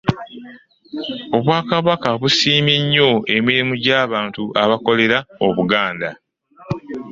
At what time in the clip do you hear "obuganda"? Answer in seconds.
5.47-6.09